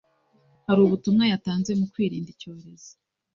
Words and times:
hari 0.67 0.79
ubutumwa 0.83 1.23
yatanze 1.31 1.71
mu 1.79 1.85
kwirinda 1.91 2.29
Icyorezo 2.35 2.91